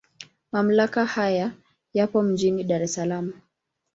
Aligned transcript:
Mamlaka 0.51 1.05
haya 1.05 1.51
yapo 1.93 2.21
mjini 2.21 2.63
Dar 2.63 2.81
es 2.81 2.93
Salaam. 2.93 3.33